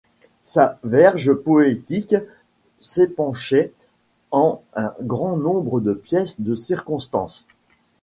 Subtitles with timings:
[0.45, 2.15] Sa verve poétique
[2.79, 3.71] s'épenchait
[4.31, 7.45] en un grand nombre de pièces de circonstances.